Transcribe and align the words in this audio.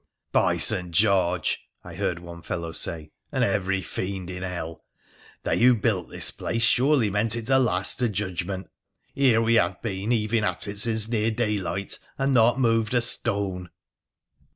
'By 0.41 0.57
St. 0.57 0.89
George,' 0.89 1.69
I 1.83 1.93
heard 1.93 2.17
one 2.17 2.41
fellow 2.41 2.71
say,' 2.71 3.11
and 3.31 3.43
every 3.43 3.83
fiend 3.83 4.31
in 4.31 4.41
hell! 4.41 4.83
they 5.43 5.59
who 5.59 5.75
built 5.75 6.09
this 6.09 6.31
place 6.31 6.63
surely 6.63 7.11
meant 7.11 7.35
it 7.35 7.45
to 7.45 7.59
last 7.59 7.99
to 7.99 8.09
Judgment! 8.09 8.71
Here 9.13 9.43
we 9.43 9.53
have 9.59 9.79
been 9.83 10.09
heaving 10.09 10.43
at 10.43 10.67
it 10.67 10.79
since 10.79 11.07
near 11.07 11.29
day 11.29 11.59
light 11.59 11.99
and 12.17 12.33
not 12.33 12.59
moved 12.59 12.95
a 12.95 13.01
stone.' 13.01 13.69